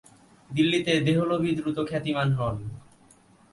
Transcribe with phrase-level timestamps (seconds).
[0.49, 2.55] দিল্লিতে দেহলভী দ্রুত খ্যাতিমান হন।